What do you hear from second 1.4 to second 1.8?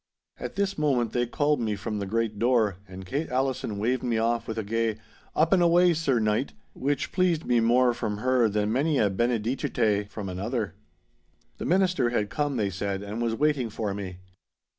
to me